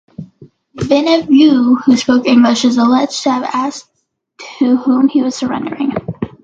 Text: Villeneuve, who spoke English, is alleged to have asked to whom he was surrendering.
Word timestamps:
Villeneuve, 0.73 1.83
who 1.85 1.95
spoke 1.95 2.25
English, 2.25 2.65
is 2.65 2.77
alleged 2.77 3.21
to 3.21 3.29
have 3.31 3.43
asked 3.43 3.87
to 4.57 4.77
whom 4.77 5.07
he 5.07 5.21
was 5.21 5.35
surrendering. 5.35 5.91